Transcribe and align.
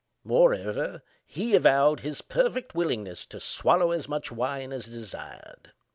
Moreover, 0.23 1.03
he 1.27 1.53
avowed 1.53 1.99
his 1.99 2.23
perfect 2.23 2.73
willingness 2.73 3.27
to 3.27 3.39
swallow 3.39 3.91
as 3.91 4.07
much 4.09 4.31
wine 4.31 4.73
as 4.73 4.87
desired. 4.87 5.73